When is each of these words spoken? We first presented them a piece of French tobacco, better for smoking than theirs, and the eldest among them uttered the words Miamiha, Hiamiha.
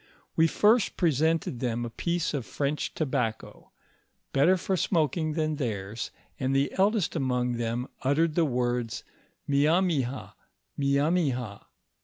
We 0.35 0.47
first 0.47 0.97
presented 0.97 1.59
them 1.59 1.85
a 1.85 1.91
piece 1.91 2.33
of 2.33 2.43
French 2.47 2.95
tobacco, 2.95 3.71
better 4.33 4.57
for 4.57 4.75
smoking 4.75 5.33
than 5.33 5.57
theirs, 5.57 6.09
and 6.39 6.55
the 6.55 6.71
eldest 6.75 7.15
among 7.15 7.57
them 7.57 7.87
uttered 8.01 8.33
the 8.33 8.43
words 8.45 9.03
Miamiha, 9.47 10.33
Hiamiha. 10.75 11.65